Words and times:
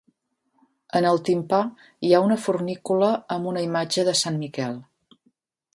En 0.99 1.07
el 1.09 1.19
timpà 1.27 1.59
hi 2.09 2.15
ha 2.15 2.23
una 2.29 2.39
fornícula 2.47 3.09
amb 3.37 3.53
una 3.53 3.65
imatge 3.69 4.09
de 4.11 4.19
sant 4.25 4.45
Miquel. 4.45 4.81